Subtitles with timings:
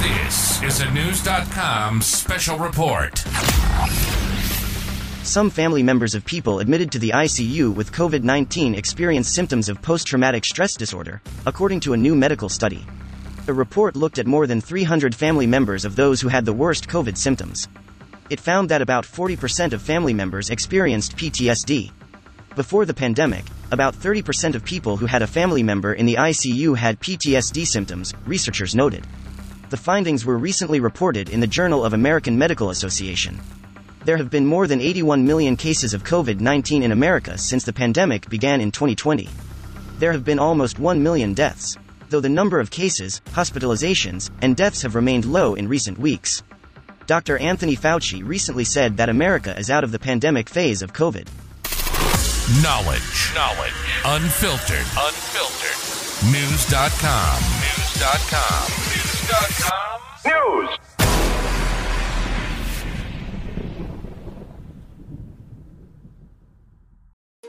[0.00, 3.18] This is a Knewz.com special report.
[5.22, 9.82] Some family members of people admitted to the ICU with COVID 19 experience symptoms of
[9.82, 12.86] post traumatic stress disorder, according to a new medical study.
[13.44, 16.88] The report looked at more than 300 family members of those who had the worst
[16.88, 17.68] COVID symptoms.
[18.30, 21.90] It found that about 40% of family members experienced PTSD.
[22.56, 26.74] Before the pandemic, about 30% of people who had a family member in the ICU
[26.74, 29.06] had PTSD symptoms, researchers noted.
[29.70, 33.40] The findings were recently reported in the Journal of American Medical Association.
[34.04, 37.72] There have been more than 81 million cases of COVID 19 in America since the
[37.72, 39.28] pandemic began in 2020.
[40.00, 41.78] There have been almost 1 million deaths,
[42.08, 46.42] though the number of cases, hospitalizations, and deaths have remained low in recent weeks.
[47.06, 47.38] Dr.
[47.38, 51.28] Anthony Fauci recently said that America is out of the pandemic phase of COVID.
[52.60, 53.34] Knowledge.
[53.36, 53.72] Knowledge.
[54.04, 54.86] Unfiltered.
[54.98, 55.78] Unfiltered.
[56.26, 57.38] Knewz.com.
[57.38, 58.89] Knewz.com.
[59.30, 60.68] News.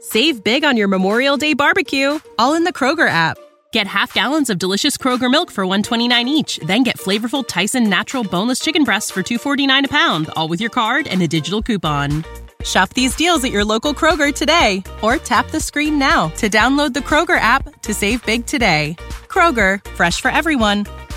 [0.00, 3.38] Save big on your Memorial Day barbecue, all in the Kroger app.
[3.72, 8.22] Get half gallons of delicious Kroger milk for 129 each, then get flavorful Tyson natural
[8.22, 12.22] boneless chicken breasts for 249 a pound, all with your card and a digital coupon.
[12.64, 16.92] Shop these deals at your local Kroger today or tap the screen now to download
[16.92, 18.94] the Kroger app to save big today.
[19.28, 20.84] Kroger, fresh for everyone.